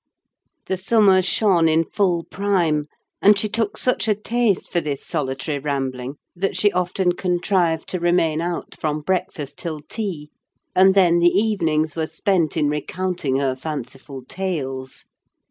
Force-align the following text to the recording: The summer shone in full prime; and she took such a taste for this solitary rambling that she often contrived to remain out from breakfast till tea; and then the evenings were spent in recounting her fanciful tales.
The 0.65 0.77
summer 0.77 1.21
shone 1.21 1.69
in 1.69 1.83
full 1.83 2.23
prime; 2.23 2.87
and 3.21 3.37
she 3.37 3.47
took 3.47 3.77
such 3.77 4.07
a 4.07 4.15
taste 4.15 4.67
for 4.71 4.81
this 4.81 5.05
solitary 5.05 5.59
rambling 5.59 6.15
that 6.35 6.55
she 6.57 6.71
often 6.71 7.11
contrived 7.11 7.87
to 7.89 7.99
remain 7.99 8.41
out 8.41 8.75
from 8.79 9.01
breakfast 9.01 9.59
till 9.59 9.79
tea; 9.81 10.31
and 10.75 10.95
then 10.95 11.19
the 11.19 11.29
evenings 11.29 11.95
were 11.95 12.07
spent 12.07 12.57
in 12.57 12.67
recounting 12.67 13.35
her 13.35 13.55
fanciful 13.55 14.23
tales. 14.25 15.05